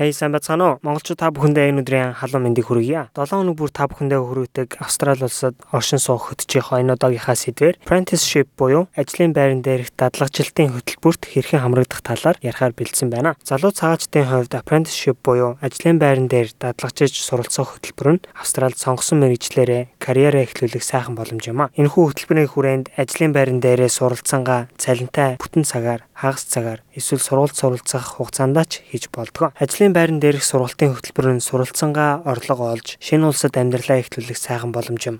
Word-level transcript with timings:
Хей 0.00 0.14
сайн 0.16 0.32
бацгаана 0.32 0.64
уу? 0.64 0.76
Монголчууд 0.80 1.20
та 1.20 1.28
бүхэндээ 1.28 1.76
энэ 1.76 1.84
өдрийн 1.84 2.16
халуун 2.16 2.48
мэндийг 2.48 2.72
хүргье. 2.72 3.12
7 3.12 3.44
өнөг 3.44 3.52
бүр 3.60 3.68
та 3.68 3.84
бүхэндээ 3.84 4.16
хүргэдэг 4.16 4.80
Австрали 4.80 5.28
улсад 5.28 5.60
оршин 5.76 6.00
суух 6.00 6.32
хөтжийнхөө 6.32 6.80
энэ 6.80 6.96
удаагийнхаа 6.96 7.36
сэдвэр 7.36 7.76
apprenticeship 7.84 8.48
буюу 8.56 8.88
ажлын 8.96 9.36
байран 9.36 9.60
дээрх 9.60 9.92
дадлагжилтын 10.00 10.72
хөтөлбөрт 10.72 11.28
хэрхэн 11.28 11.60
хамрагдах 11.60 12.00
талаар 12.00 12.40
ярихаар 12.40 12.72
бэлдсэн 12.72 13.12
байна. 13.12 13.36
Залуу 13.44 13.76
цагаачдын 13.76 14.24
хувьд 14.24 14.56
apprenticeship 14.56 15.20
буюу 15.20 15.60
ажлын 15.60 16.00
байран 16.00 16.32
дээр 16.32 16.48
дадлагжиж 16.56 17.20
суралцах 17.20 17.76
хөтөлбөр 17.76 18.08
нь 18.16 18.24
Австралид 18.40 18.80
сонгосон 18.80 19.20
мэрэгчлэрээ 19.20 20.00
карьераа 20.00 20.48
эхлүүлэх 20.48 20.80
сайхан 20.80 21.12
боломж 21.12 21.44
юм 21.44 21.68
а. 21.68 21.70
Энэхүү 21.76 22.24
хөтөлбөрийн 22.24 22.48
хүрээнд 22.48 22.86
ажлын 22.96 23.36
байран 23.36 23.60
дээрээ 23.60 23.92
суралцсангаа 23.92 24.72
цалинтай 24.80 25.36
бүтэн 25.36 25.68
цагаар 25.68 26.08
хагас 26.20 26.44
цагаар 26.44 26.84
эсвэл 26.92 27.24
сургуульд 27.24 27.56
суралцах 27.56 28.20
хугацаанд 28.20 28.60
ч 28.68 28.84
хийж 28.84 29.08
болдгоо. 29.08 29.56
Ажлын 29.56 29.96
байран 29.96 30.20
дээрх 30.20 30.44
сургалтын 30.44 30.92
хөтөлбөр 30.92 31.40
нь 31.40 31.46
суралцсангаа 31.48 32.20
орлого 32.28 32.68
олж 32.76 33.00
шинэ 33.00 33.24
улсад 33.24 33.56
амьдралаа 33.56 34.04
эхлүүлэх 34.04 34.36
сайхан 34.36 34.68
боломж 34.76 35.02
юм. 35.08 35.18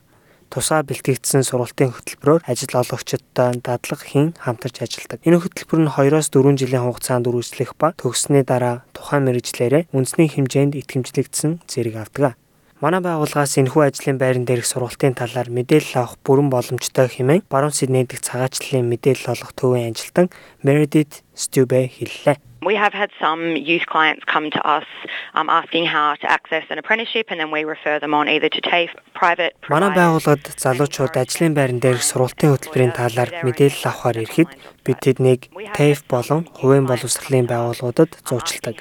Тусаа 0.51 0.83
бэлтгэгдсэн 0.83 1.47
сургалтын 1.47 1.95
хөтөлбөрөөр 1.95 2.43
ажил 2.45 2.75
олгогчдод 2.75 3.63
дадлага 3.63 4.03
хийн 4.03 4.35
хамтарч 4.35 4.83
ажилладаг. 4.83 5.23
Энэ 5.23 5.41
хөтөлбөр 5.41 5.81
нь 5.87 5.93
2-оос 5.95 6.29
4 6.35 6.59
жилийн 6.59 6.85
хугацаанд 6.85 7.31
үргэлжлэх 7.31 7.79
ба 7.79 7.95
төгссөний 7.95 8.43
дараа 8.43 8.83
тухайн 8.91 9.31
мэрэгчлэрээ 9.31 9.95
үндэсний 9.95 10.27
хэмжээнд 10.27 10.75
итгэмжлэгдсэн 10.75 11.65
зэрэг 11.71 12.03
авдаг. 12.03 12.35
Манай 12.81 13.05
байгууллагаас 13.05 13.61
энэхүү 13.61 13.93
ажлын 13.93 14.17
байран 14.17 14.49
дээрх 14.49 14.65
сургалтын 14.65 15.13
талаар 15.13 15.53
мэдээлэл 15.53 16.01
авах 16.01 16.17
бүрэн 16.25 16.49
боломжтой 16.49 17.13
хэмээн 17.13 17.45
баруун 17.53 17.77
Сидней 17.77 18.09
дэх 18.09 18.25
цагаачлалын 18.25 18.89
мэдээлэл 18.89 19.37
олох 19.37 19.53
төвийн 19.53 19.93
ажилтан 19.93 20.33
Meredith 20.65 21.21
Stube 21.45 21.81
хэллээ. 21.97 22.37
We 22.63 22.75
have 22.75 22.93
had 22.93 23.11
some 23.19 23.57
youth 23.57 23.87
clients 23.87 24.25
come 24.27 24.51
to 24.51 24.61
us 24.77 24.85
um, 25.33 25.49
asking 25.49 25.87
how 25.87 26.15
to 26.17 26.31
access 26.31 26.65
an 26.69 26.77
apprenticeship 26.79 27.27
and 27.31 27.41
then 27.41 27.51
we 27.51 27.65
refer 27.65 27.99
them 27.99 28.13
on 28.13 28.29
either 28.29 28.51
to 28.51 28.61
TAFE 28.61 28.93
private 29.15 29.57
Манай 29.73 29.91
байгууллагад 29.97 30.45
залуучууд 30.61 31.17
ажлын 31.17 31.57
байран 31.57 31.81
дээрх 31.81 32.05
сургалтын 32.05 32.53
хөтөлбөрийн 32.53 32.93
талаар 32.93 33.31
мэдээлэл 33.49 33.89
авахар 33.89 34.21
ирэхэд 34.21 34.51
бид 34.85 34.99
тэднийг 35.01 35.41
TAFE 35.73 36.05
болон 36.13 36.45
хувийн 36.53 36.85
боловсролын 36.85 37.49
байгууллагуудад 37.49 38.13
зуучилдаг. 38.29 38.77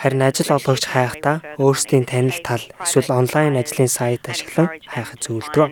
Харин 0.00 0.24
ажил 0.24 0.56
олгогч 0.56 0.88
хайхдаа 0.88 1.44
өөрсдийн 1.60 2.08
танил 2.08 2.40
тал 2.40 2.64
эсвэл 2.80 3.12
онлайн 3.12 3.60
ажлын 3.60 3.92
сайт 3.92 4.24
ашиглан 4.24 4.72
хайхад 4.88 5.20
зөвлөдөг. 5.20 5.68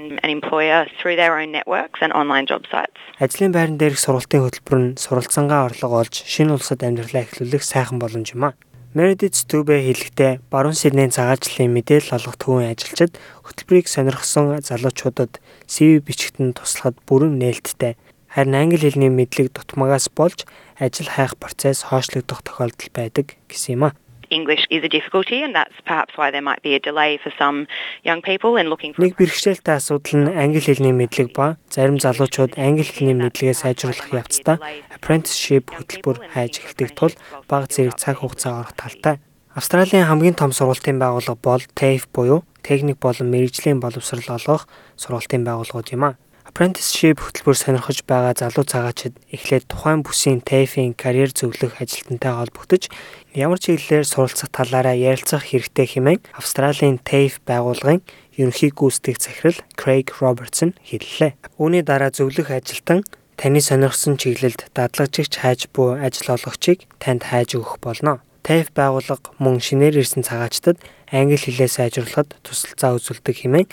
Ажлын 3.24 3.52
байран 3.56 3.80
дээрх 3.80 3.96
сургалтын 3.96 4.44
хөтөлбөр 4.44 4.76
нь 4.76 4.96
суралцсангаа 5.00 5.72
орлого 5.72 6.04
олж 6.04 6.25
шинэ 6.27 6.58
улсад 6.58 6.82
амьдралаа 6.82 7.22
эхлүүлэх 7.22 7.62
сайхан 7.62 8.02
боломж 8.02 8.34
юм 8.34 8.50
а. 8.50 8.58
Meredith 8.96 9.38
Stube 9.38 9.78
хэлэхдээ 9.78 10.42
баруун 10.50 10.74
Сиднейн 10.74 11.14
цагаачлалын 11.14 11.70
мэдээлэл 11.70 12.16
олгох 12.19 12.36
төвийн 12.41 12.72
ажилчид 12.74 13.14
хөтөлбөрийг 13.46 13.86
сонирхсон 13.86 14.58
залуучуудад 14.64 15.38
CV 15.70 16.02
бичгт 16.02 16.42
нь 16.42 16.56
туслахад 16.56 16.97
бүрэн 17.06 17.38
нээлттэй 17.38 17.94
харин 18.32 18.56
англи 18.56 18.88
хэлний 18.88 19.12
мэдлэг 19.12 19.52
дутмагаас 19.52 20.08
болж 20.10 20.48
ажил 20.80 21.12
хайх 21.12 21.36
процесс 21.36 21.92
хойшлогдох 21.92 22.41
тохиолдол 22.42 22.91
байдаг 22.91 23.36
гэсэн 23.47 23.77
юм 23.77 23.84
а. 23.86 23.97
English 24.30 24.66
is 24.70 24.82
a 24.84 24.88
difficulty 24.88 25.42
and 25.42 25.55
that's 25.55 25.78
perhaps 25.84 26.16
why 26.16 26.30
there 26.30 26.42
might 26.42 26.62
be 26.62 26.74
a 26.74 26.80
delay 26.80 27.19
for 27.22 27.32
some 27.38 27.66
young 28.05 28.22
people 28.22 28.56
in 28.60 28.69
looking 28.69 28.92
for 28.94 29.02
Нэг 29.02 29.16
бэрхшээлтэй 29.16 29.77
асуудал 29.77 30.16
нь 30.20 30.32
англи 30.34 30.60
хэлний 30.60 30.94
мэдлэг 30.94 31.32
ба 31.32 31.56
зарим 31.70 31.98
залуучууд 31.98 32.58
англи 32.58 32.86
хэлний 32.86 33.16
мэдлэгээ 33.16 33.56
сайжруулах 33.56 34.08
явцдаа 34.12 34.56
apprenticeship 34.94 35.70
хөтөлбөр 35.70 36.16
хайж 36.34 36.60
эхэлдэг 36.60 36.91
тул 36.97 37.14
бага 37.48 37.66
зэрэг 37.70 37.97
цаг 38.00 38.20
хугацаа 38.20 38.64
орох 38.64 38.75
талтай. 38.75 39.20
Австралийн 39.56 40.04
хамгийн 40.04 40.37
том 40.37 40.53
сургалтын 40.53 41.00
байгууллага 41.00 41.41
бол 41.41 41.62
TAFE 41.72 42.04
буюу 42.12 42.44
техник 42.60 42.98
болон 43.00 43.31
мэрэгжлийн 43.32 43.81
боловсрол 43.81 44.37
олгох 44.37 44.69
сургалтын 45.00 45.48
байгууллагууд 45.48 45.88
юм 45.97 46.04
а. 46.04 46.19
Apprenticeship 46.56 47.21
хөтөлбөр 47.21 47.53
сонирхож 47.53 48.00
байгаа 48.09 48.33
залуу 48.33 48.65
цагаачид 48.65 49.12
эхлээд 49.28 49.69
тухайн 49.69 50.00
бүсийн 50.00 50.41
TAFE-ийн 50.41 50.97
карьер 50.97 51.28
зөвлөх 51.28 51.84
ажилтнтай 51.84 52.33
холбогдож 52.33 52.89
ямар 53.37 53.61
чиглэлээр 53.61 54.09
суралцах 54.09 54.49
талаараа 54.49 54.97
ярилцах 54.97 55.53
хэрэгтэй 55.53 55.84
хэмээн 55.84 56.25
Австралийн 56.33 56.97
TAFE 57.05 57.44
байгууллагын 57.44 58.00
ерөнхий 58.41 58.72
гүйцэтгэх 58.72 59.21
захирал 59.21 59.61
Craig 59.77 60.09
Robertson 60.17 60.72
хэллээ. 60.81 61.37
Үүний 61.61 61.84
дараа 61.84 62.09
зөвлөх 62.09 62.49
ажилтан 62.49 63.05
таны 63.37 63.61
сонирхсон 63.61 64.17
чиглэлд 64.17 64.73
дадлагжигч 64.73 65.37
хайж 65.37 65.69
буй 65.77 66.00
ажил 66.00 66.41
олгогчийг 66.41 66.88
танд 66.97 67.28
хайж 67.28 67.61
өгөх 67.61 67.84
болно. 67.84 68.25
TAFE 68.41 68.73
байгууллага 68.73 69.28
мөн 69.37 69.61
шинээр 69.61 70.00
ирсэн 70.00 70.25
цагаачтад 70.25 70.81
англи 71.12 71.37
хэлээ 71.37 71.69
сайжруулахад 71.69 72.33
тусалцаа 72.41 72.97
үзүүлдэг 72.97 73.44
хэмээн 73.44 73.69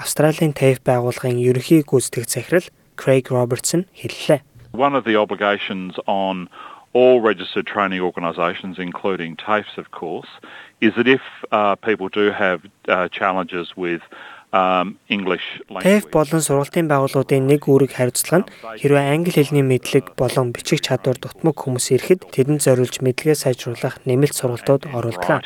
Австралийн 0.00 0.56
TAFE 0.56 0.80
байгууллагын 0.84 1.36
ерөнхий 1.36 1.84
гүйцэтгэх 1.84 2.26
захирал 2.26 2.66
Craig 2.96 3.28
Robertson 3.30 3.84
хэллээ. 3.96 4.40
One 4.72 4.94
of 4.94 5.04
the 5.04 5.16
obligations 5.16 5.98
on 6.06 6.48
all 6.92 7.20
registered 7.20 7.66
training 7.66 8.00
organisations, 8.00 8.78
including 8.78 9.36
TAFEs, 9.36 9.78
of 9.78 9.90
course, 9.90 10.28
is 10.80 10.94
that 10.96 11.06
if 11.06 11.20
uh, 11.52 11.76
people 11.76 12.08
do 12.08 12.30
have 12.30 12.62
uh, 12.88 13.08
challenges 13.08 13.76
with 13.76 14.02
um 14.53 14.97
language. 15.09 15.47
TAFE 15.69 16.11
болон 16.11 16.41
сургалтын 16.41 16.87
байгууллагуудын 16.91 17.47
нэг 17.47 17.65
үүрэг 17.65 17.91
хариуцлага 17.95 18.45
нь 18.45 18.49
хэрвээ 18.81 19.05
англи 19.13 19.31
хэлний 19.33 19.65
мэдлэг 19.65 20.15
болон 20.19 20.53
бичих 20.55 20.81
чадвар 20.85 21.17
дутмаг 21.19 21.55
хүмүүс 21.57 21.91
ирэхэд 21.95 22.29
тэдэнд 22.31 22.61
зориулж 22.61 23.01
мэдлэгээ 23.01 23.37
сайжруулах 23.41 24.03
нэмэлт 24.05 24.35
сургалтууд 24.37 24.83
оруулдаг 24.93 25.43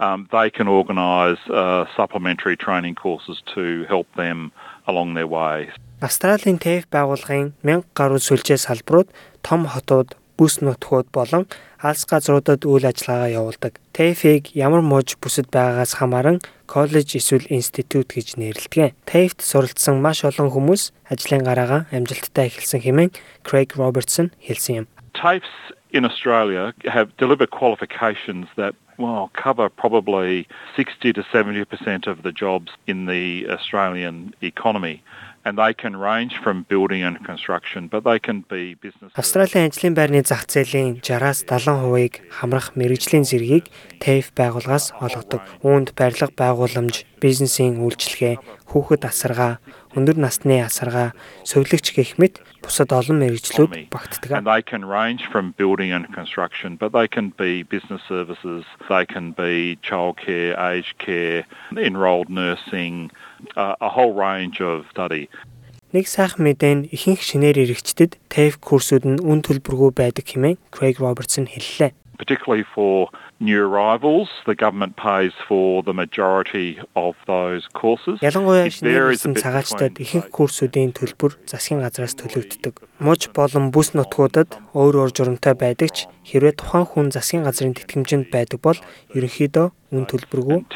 um, 0.00 0.28
they 0.30 0.50
can 0.50 0.68
organise 0.68 1.38
uh, 1.50 1.84
supplementary 1.96 2.56
training 2.56 2.94
courses 2.94 3.42
to 3.54 3.84
help 3.88 4.06
them 4.16 4.52
along 4.86 5.14
their 5.14 5.26
way. 5.26 5.68
Австралийн 6.00 6.58
TAFE 6.62 6.86
байгууллагын 6.94 7.54
1000 7.66 7.90
гаруй 7.98 8.22
сүлжээ 8.22 8.58
салбарууд 8.62 9.10
том 9.42 9.66
хотууд, 9.66 10.14
бүс 10.38 10.62
нутгууд 10.62 11.10
болон 11.10 11.44
алс 11.82 12.06
газруудад 12.06 12.62
үйл 12.62 12.86
ажиллагаагаа 12.86 13.34
явуулдаг. 13.34 13.82
TAFE-ийг 13.92 14.54
ямар 14.54 14.80
мууж 14.86 15.18
бүсэд 15.18 15.50
байгаагаас 15.50 15.98
хамааран 15.98 16.38
коллеж 16.70 17.18
эсвэл 17.18 17.50
институт 17.50 18.14
гэж 18.14 18.38
нэрлэдэг. 18.38 18.94
TAFE-д 19.04 19.42
суралцсан 19.42 19.98
маш 19.98 20.22
олон 20.22 20.54
хүмүүс 20.54 20.94
ажлын 21.10 21.42
гараагаа 21.42 21.90
амжилттай 21.90 22.46
эхэлсэн 22.48 22.80
хэмээн 22.86 23.10
Craig 23.42 23.74
Robertson 23.74 24.30
хэлсэн 24.38 24.86
юм. 24.86 24.86
TAFEs 25.18 25.74
in 25.90 26.04
Australia 26.06 26.72
have 26.86 27.10
delivered 27.18 27.50
qualifications 27.50 28.46
that 28.54 28.74
well, 28.98 29.30
cover 29.32 29.68
probably 29.68 30.46
60 30.76 31.12
to 31.12 31.22
70% 31.22 32.06
of 32.06 32.22
the 32.22 32.32
jobs 32.32 32.72
in 32.86 33.06
the 33.06 33.48
Australian 33.48 34.34
economy. 34.42 35.02
And 35.48 35.56
they 35.56 35.72
can 35.72 35.96
range 35.96 36.36
from 36.44 36.68
building 36.68 37.00
and 37.08 37.16
construction 37.24 37.88
but 37.88 38.04
they 38.04 38.20
can 38.20 38.44
be 38.52 38.76
business 38.84 39.10
Австралийн 39.16 39.72
ажлын 39.72 39.96
байрны 39.96 40.20
зах 40.20 40.44
зээлийн 40.44 41.00
60-аас 41.00 41.48
70%-ыг 41.48 42.28
хамрах 42.36 42.76
мэрэгжлийн 42.76 43.24
зэргийг 43.24 43.72
TAFE 44.04 44.36
байгууллагаас 44.36 44.92
олгодог. 45.00 45.42
Үүнд 45.64 45.96
барилга 45.96 46.28
байгууламж, 46.28 47.08
бизнесийн 47.18 47.80
үйлчилгээ, 47.80 48.36
хүүхэд 48.70 49.02
асаргаа, 49.08 49.58
өндөр 49.96 50.18
насны 50.20 50.60
асаргаа, 50.60 51.16
сувилагч 51.44 51.94
гэх 51.96 52.20
мэт 52.20 52.40
бусад 52.60 52.92
олон 52.92 53.22
мэрэгжлүүд 53.24 53.88
багтдаг. 53.88 54.30
And 54.32 54.44
they 54.44 54.60
can 54.60 54.84
range 54.84 55.24
from 55.32 55.54
building 55.56 55.92
and 55.92 56.04
construction, 56.12 56.76
but 56.76 56.92
they 56.92 57.08
can 57.08 57.32
be 57.36 57.62
business 57.62 58.02
services, 58.08 58.64
they 58.88 59.06
can 59.06 59.32
be 59.32 59.78
childcare, 59.80 60.58
aged 60.58 60.98
care, 60.98 61.46
enrolled 61.72 62.28
nursing, 62.28 63.10
uh, 63.56 63.76
a 63.80 63.88
whole 63.88 64.12
range 64.12 64.60
of 64.60 64.84
study. 64.90 65.28
Нэг 65.88 66.04
сайхан 66.04 66.44
мэдээ 66.44 66.74
нь 66.76 66.88
ихэнх 66.92 67.24
шинээр 67.24 67.64
иргэчдэд 67.64 68.20
TAFE 68.28 68.60
курсууд 68.60 69.08
нь 69.08 69.22
үн 69.24 69.40
төлбөргүй 69.40 69.96
байдаг 69.96 70.28
хэмээн 70.28 70.60
Craig 70.68 71.00
Robertson 71.00 71.48
хэллээ. 71.48 71.96
Particularly 72.18 72.64
for 72.74 73.10
new 73.38 73.62
arrivals, 73.62 74.28
the 74.44 74.54
government 74.54 74.96
pays 74.96 75.32
for 75.46 75.82
the 75.82 75.94
majority 75.94 76.78
of 76.96 77.14
those 77.26 77.66
courses. 77.72 78.18
Ялангуяа 78.20 78.66
шинээрсэн 78.66 79.38
цагаачтад 79.38 80.02
ихэнх 80.02 80.34
курсуудын 80.34 80.90
төлбөр 80.98 81.38
засгийн 81.46 81.80
газраас 81.86 82.18
төлөгддөг. 82.18 82.74
Муж 82.98 83.30
болон 83.30 83.70
бүс 83.70 83.94
нутгуудад 83.94 84.58
өөр 84.74 84.94
өөр 85.06 85.10
журамтай 85.14 85.54
байдаг 85.54 85.94
ч 85.94 86.10
хэрвээ 86.26 86.58
тухайн 86.58 86.86
хүн 86.90 87.06
засгийн 87.14 87.46
газрын 87.46 87.78
тэтгэмжинд 87.78 88.34
байдаг 88.34 88.66
бол 88.66 88.78
ерөнхийдөө 89.14 89.66
үн 89.94 90.04
төлбөргүй. 90.10 90.66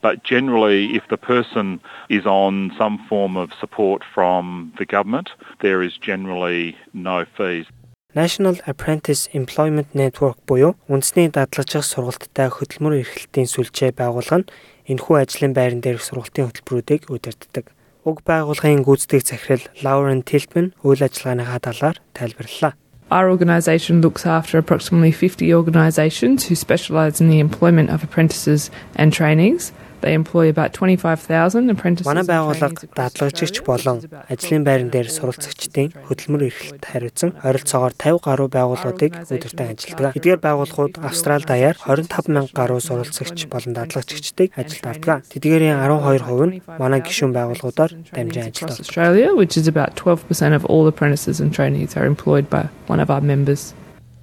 But 0.00 0.24
generally 0.24 0.96
if 0.96 1.04
the 1.12 1.20
person 1.20 1.78
is 2.08 2.24
on 2.26 2.72
some 2.80 2.98
form 3.08 3.36
of 3.36 3.52
support 3.60 4.02
from 4.14 4.72
the 4.80 4.86
government, 4.88 5.30
there 5.60 5.82
is 5.84 5.94
generally 6.00 6.76
no 6.92 7.24
fees. 7.36 7.68
National 8.14 8.54
Apprentice 8.64 9.28
Employment 9.34 9.88
Network 9.92 10.38
буюу 10.46 10.76
үндэсний 10.86 11.34
дадлагжих 11.34 11.82
сургалттай 11.82 12.46
хөтөлмөр 12.46 13.02
эрхлэлтийн 13.02 13.50
сүлжээ 13.50 13.90
байгуулга 13.98 14.38
нь 14.38 14.50
энэхүү 14.86 15.16
ажлын 15.18 15.50
байран 15.50 15.82
дээрх 15.82 15.98
сургалтын 16.06 16.46
хөтөлбөрүүдийг 16.46 17.10
удирддаг. 17.10 17.74
Уг 18.06 18.22
байгууллагын 18.22 18.86
гүйцэтгэх 18.86 19.26
захирал 19.26 19.66
Lauren 19.82 20.22
Tiltman 20.22 20.70
үйл 20.86 21.02
ажиллагааныхаа 21.02 21.58
талаар 21.58 21.98
тайлбарллаа. 22.14 22.78
Our 23.10 23.26
organisation 23.34 23.98
looks 23.98 24.22
after 24.22 24.62
approximately 24.62 25.10
50 25.10 25.50
organisations 25.52 26.46
who 26.46 26.54
specialise 26.54 27.20
in 27.20 27.26
the 27.26 27.42
employment 27.42 27.90
of 27.90 28.06
apprentices 28.06 28.70
and 28.94 29.10
trainees. 29.10 29.74
They 30.04 30.12
employ 30.12 30.50
about 30.50 30.74
25,000 30.74 31.70
apprentices. 31.70 32.04
Манай 32.04 32.28
байгууллага 32.28 32.84
дадлагчигч 32.92 33.64
болон 33.64 34.04
ажлын 34.28 34.60
байран 34.60 34.90
дээр 34.92 35.08
суралцагчдын 35.08 35.96
хөдөлмөр 36.04 36.42
эрхлэлд 36.44 36.84
хариуцсан 36.84 37.32
ойролцоогоор 37.40 37.96
50 37.96 38.20
гаруй 38.20 38.48
байгууллагуудыг 38.52 39.12
удирдан 39.32 39.72
ажилладаг. 39.72 40.12
Эдгээр 40.20 40.40
байгууллагууд 40.44 41.00
Австрали 41.00 41.48
даяар 41.48 41.80
25 41.88 42.28
мянга 42.28 42.52
гаруй 42.52 42.84
суралцагч 42.84 43.48
болон 43.48 43.72
дадлагчигчдыг 43.72 44.52
ажилд 44.60 44.84
авдаг. 44.92 45.24
Тэдгээрийн 45.32 45.80
12% 45.80 46.52
нь 46.52 46.60
манай 46.76 47.00
гишүүн 47.00 47.32
байгууллагуудаар 47.32 47.92
дамжин 48.12 48.52
ажилд 48.52 48.76
ордог. 48.76 48.84
Australia, 48.84 49.32
which 49.32 49.56
is 49.56 49.64
about 49.72 49.96
12% 49.96 50.52
of 50.52 50.68
all 50.68 50.84
apprentices 50.84 51.40
and 51.40 51.56
trainees 51.56 51.96
are 51.96 52.04
employed 52.04 52.52
by 52.52 52.68
one 52.92 53.00
of 53.00 53.08
our 53.08 53.24
members. 53.24 53.72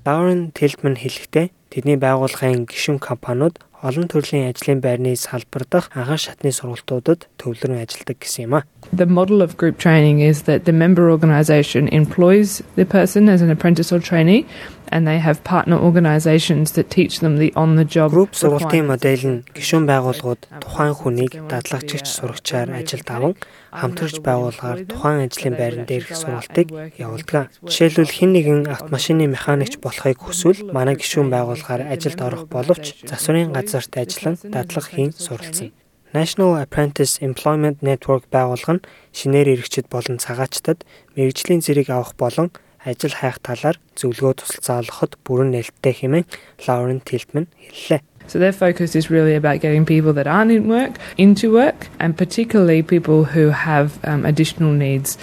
Lauren 0.06 0.54
Tiltman 0.54 0.98
хэлэхдээ 1.01 1.50
тэдний 1.74 1.98
байгууллагын 1.98 2.69
гишүүн 2.69 3.01
компаниуд 3.01 3.57
олон 3.81 4.07
төрлийн 4.07 4.50
ажлын 4.54 4.80
байрны 4.81 5.16
салбар 5.18 5.66
дах 5.69 5.89
анхан 5.94 6.22
шатны 6.22 6.54
сургалтуудад 6.54 7.28
төвлөрөн 7.42 7.81
ажилладаг 7.81 8.18
гэсэн 8.22 8.45
юм 8.45 8.54
а. 8.62 8.66
The 8.94 9.06
model 9.06 9.42
of 9.42 9.57
group 9.57 9.78
training 9.78 10.22
is 10.22 10.44
that 10.50 10.66
the 10.66 10.74
member 10.74 11.10
organisation 11.10 11.88
employs 11.89 12.62
the 12.75 12.86
person 12.86 13.30
as 13.30 13.42
an 13.42 13.50
apprentice 13.50 13.92
or 13.92 14.00
trainee 14.00 14.45
and 14.92 15.07
they 15.07 15.19
have 15.19 15.44
partner 15.44 15.78
organisations 15.78 16.74
that 16.74 16.89
teach 16.89 17.19
them 17.19 17.38
the 17.38 17.51
on 17.56 17.75
the 17.75 17.86
job 17.86 18.12
Group 18.12 18.36
сургалтын 18.36 18.86
модель 18.92 19.25
нь 19.31 19.44
гишүүн 19.56 19.88
байгууллагууд 19.88 20.42
тухайн 20.60 20.94
хүнийг 21.00 21.34
дадлагчигч 21.48 22.07
сурагчаар 22.12 22.69
ажилд 22.75 23.07
аван 23.07 23.34
хамтарч 23.72 24.19
байгуулгаар 24.19 24.84
тухайн 24.92 25.19
ажлын 25.25 25.56
байран 25.56 25.86
дээрх 25.88 26.12
сургалтыг 26.12 26.68
явуулдаг. 27.00 27.48
Жишээлбэл 27.63 28.12
хэн 28.12 28.31
нэгэн 28.36 28.62
автомашины 28.68 29.31
механикч 29.31 29.80
болохыг 29.80 30.19
хүсвэл 30.19 30.68
манай 30.75 31.00
гишүүн 31.00 31.31
байгуулгаар 31.31 31.88
ажилд 31.88 32.19
орох 32.19 32.44
боловч 32.51 33.07
засварын 33.07 33.56
газарт 33.72 33.96
ажиллан 33.96 34.36
дадлага 34.52 34.92
хийн 34.92 35.12
суралцсан. 35.16 35.72
National 36.12 36.60
Apprentice 36.60 37.24
Employment 37.24 37.80
Network 37.80 38.28
байгуулга 38.28 38.74
нь 38.76 38.86
шинээр 39.16 39.56
иргэчид 39.56 39.88
болон 39.88 40.20
цагаачтад 40.20 40.84
мэрэгжлийн 41.16 41.64
зэрэг 41.64 41.88
авах 41.88 42.20
болон 42.20 42.52
ажил 42.84 43.16
хайх 43.16 43.40
талаар 43.40 43.80
зөвлөгөө 43.96 44.34
тусалцаа 44.44 44.84
олгоход 44.84 45.16
бүрэн 45.24 45.56
нээлттэй 45.56 45.94
хэмээн 45.96 46.28
Lauren 46.68 47.00
Tiltman 47.00 47.48
хэллээ. 47.56 48.04
So 48.27 48.38
their 48.38 48.53
focus 48.53 48.97
is 48.97 49.09
really 49.09 49.35
about 49.35 49.61
getting 49.61 49.87
people 49.87 50.12
that 50.15 50.27
aren't 50.27 50.50
in 50.50 50.69
work 50.69 50.99
into 51.17 51.53
work, 51.53 51.87
and 52.00 52.17
particularly 52.19 52.83
people 52.83 53.25
who 53.25 53.50
have 53.50 54.03
um, 54.05 54.27
additional 54.27 54.73
needs, 54.73 55.17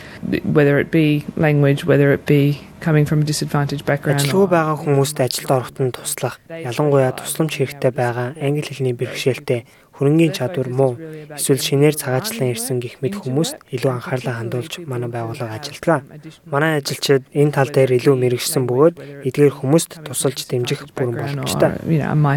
whether 0.43 0.79
it 0.79 0.89
be 0.89 1.25
language, 1.35 1.83
whether 1.83 2.13
it 2.13 2.25
be 2.25 2.61
coming 2.79 3.05
from 3.05 3.21
a 3.21 3.25
disadvantaged 3.25 3.85
background. 3.85 4.19
Ажилгүй 4.19 4.47
байгаа 4.47 4.75
хүмүүст 4.83 5.17
ажилд 5.19 5.51
ороход 5.55 5.79
нь 5.83 5.91
туслах, 5.95 6.39
ялангуяа 6.47 7.11
тусламж 7.15 7.59
хэрэгтэй 7.59 7.91
байгаа 7.91 8.35
англи 8.39 8.71
хэлний 8.71 8.95
бэрхшээлтэй 8.95 9.67
хөрөнгийн 9.98 10.32
чадвар 10.32 10.70
муу 10.70 10.94
эсвэл 11.34 11.58
шинээр 11.58 11.98
цагаачлан 11.98 12.54
ирсэн 12.54 12.78
гих 12.78 13.02
мэд 13.02 13.18
хүмүүст 13.18 13.58
илүү 13.74 13.92
анхаарлаа 13.92 14.34
хандуулж 14.38 14.72
манай 14.86 15.10
байгууллага 15.10 15.58
ажилддаг. 15.58 16.06
Манай 16.46 16.78
ажилчид 16.78 17.26
энэ 17.34 17.52
тал 17.52 17.70
дээр 17.74 17.98
илүү 17.98 18.14
мэрэгсэн 18.14 18.64
бөгөөд 18.70 19.26
эдгээр 19.26 19.54
хүмүүст 19.58 19.90
тусалж 20.06 20.38
дэмжих 20.46 20.94
бүрэн 20.94 21.18
боломжтой. 21.18 21.82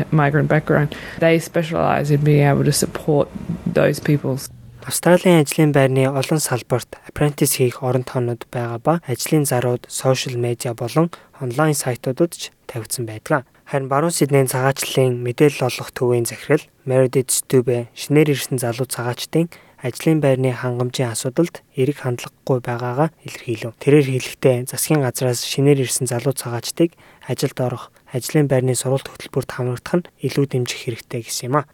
Migrant 0.10 0.50
background. 0.50 0.98
They 1.22 1.38
specialize 1.38 2.10
in 2.10 2.26
being 2.26 2.50
able 2.50 2.66
to 2.66 2.74
support 2.74 3.30
those 3.70 4.02
people. 4.02 4.42
Австралийн 4.82 5.46
ажлын 5.46 5.72
байрны 5.78 6.10
олон 6.10 6.42
салбарт 6.42 6.98
apprentice 7.06 7.62
хийх 7.62 7.86
орон 7.86 8.02
тоонууд 8.02 8.50
байгаа 8.50 8.82
ба 8.82 8.94
ажлын 9.06 9.46
зарууд 9.46 9.86
сошиал 9.86 10.42
медиа 10.42 10.74
болон 10.74 11.14
онлайн 11.38 11.78
сайтуудад 11.78 12.34
ч 12.34 12.50
тавигдсан 12.72 13.06
байдаг. 13.06 13.44
Харин 13.68 13.92
баруун 13.92 14.16
Сиднейн 14.16 14.48
цагаачлалын 14.48 15.20
мэдээлэл 15.20 15.68
олгох 15.68 15.92
төвийн 15.92 16.24
захирал 16.24 16.64
Meredith 16.88 17.32
Stube 17.36 17.92
шинээр 17.92 18.32
ирсэн 18.32 18.58
залуу 18.64 18.88
цагаачдын 18.88 19.52
ажлын 19.84 20.22
байрны 20.22 20.54
хангамжийн 20.54 21.12
асуудалд 21.12 21.66
эрэг 21.76 22.06
хандлагагүй 22.06 22.60
байгаагаа 22.62 23.10
илэрхийлв. 23.26 23.74
Тэрээр 23.82 24.08
хэлэхдээ 24.14 24.56
засгийн 24.70 25.02
газраас 25.02 25.42
шинээр 25.44 25.84
ирсэн 25.84 26.06
залуу 26.06 26.38
цагаачдыг 26.38 26.94
ажилд 27.26 27.58
орох, 27.60 27.90
ажлын 28.14 28.48
байрны 28.48 28.78
сургалт 28.78 29.10
хөтөлбөрт 29.10 29.52
хамрагдах 29.52 29.96
нь 30.00 30.08
илүү 30.22 30.46
дэмжих 30.48 30.80
хэрэгтэй 30.86 31.22
гэсэн 31.26 31.50
юм 31.50 31.56
а. 31.60 31.70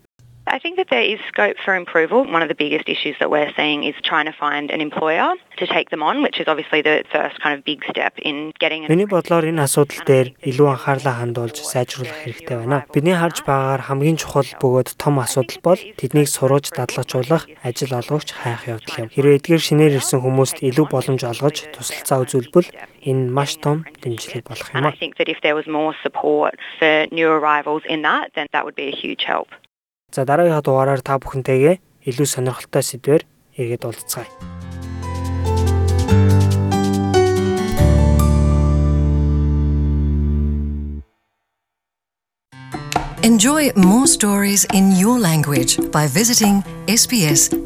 I 0.49 0.59
think 0.59 0.77
that 0.77 0.87
there 0.89 1.03
is 1.03 1.19
scope 1.27 1.57
for 1.63 1.75
improvement. 1.75 2.31
One 2.31 2.41
of 2.41 2.47
the 2.47 2.55
biggest 2.55 2.87
issues 2.87 3.15
that 3.19 3.29
we're 3.29 3.51
seeing 3.57 3.83
is 3.83 3.95
trying 4.01 4.25
to 4.25 4.31
find 4.31 4.71
an 4.71 4.79
employer 4.79 5.33
to 5.57 5.67
take 5.67 5.89
them 5.89 6.01
on, 6.01 6.23
which 6.23 6.39
is 6.39 6.47
obviously 6.47 6.81
the 6.81 7.03
first 7.11 7.39
kind 7.41 7.57
of 7.57 7.65
big 7.65 7.83
step 7.89 8.13
in 8.19 8.53
getting 8.59 8.85
an 8.85 8.89
Миний 8.89 9.05
бодлоор 9.05 9.43
энэ 9.43 9.67
асуудал 9.67 10.01
дээр 10.07 10.27
илүү 10.39 10.67
анхаарлаа 10.71 11.15
хандуулж 11.19 11.57
сайжруулах 11.59 12.15
хэрэгтэй 12.23 12.55
байна. 12.63 12.85
Бидний 12.93 13.17
харж 13.19 13.43
байгаагаар 13.43 13.83
хамгийн 13.91 14.17
чухал 14.17 14.47
бөгөөд 14.63 14.89
том 14.95 15.19
асуудал 15.19 15.59
бол 15.67 15.81
тэднийг 15.99 16.31
сургаж 16.31 16.71
дадлагжуулах, 16.71 17.43
ажил 17.67 17.91
олгогч 17.99 18.31
хайх 18.31 18.71
явдал 18.71 19.03
юм. 19.03 19.11
Хэрвээ 19.11 19.37
эдгээр 19.43 19.63
шинээр 19.67 19.97
ирсэн 19.99 20.23
хүмүүст 20.23 20.63
илүү 20.63 20.85
боломж 20.87 21.21
олгож 21.27 21.57
туслалцаа 21.75 22.23
үзүүлбэл 22.23 22.71
энэ 23.03 23.31
маш 23.35 23.59
том 23.59 23.83
дэмжлэг 23.99 24.47
болох 24.47 24.71
юм 24.71 24.87
I 24.87 24.95
think 24.95 25.17
that 25.19 25.27
if 25.27 25.41
there 25.43 25.55
was 25.59 25.67
more 25.67 25.93
support 26.03 26.55
for 26.79 27.07
new 27.11 27.27
arrivals 27.27 27.83
in 27.89 28.01
that, 28.07 28.31
then 28.35 28.47
that 28.53 28.63
would 28.63 28.75
be 28.75 28.87
a 28.87 28.95
huge 28.95 29.25
help. 29.27 29.51
За 30.15 30.23
дараагийнхаа 30.23 30.63
дугаараар 30.63 31.01
та 31.03 31.19
бүхэнтэйгээ 31.19 31.75
илүү 32.07 32.27
сонирхолтой 32.31 32.79
сэдвээр 32.79 33.23
эргээд 33.59 33.83
уулзцгаая. 33.83 34.31
Enjoy 43.27 43.75
more 43.75 44.07
stories 44.07 44.63
in 44.71 44.95
your 44.95 45.19
language 45.19 45.75
by 45.91 46.07
visiting 46.07 46.63
sbs.com.au. 46.87 47.57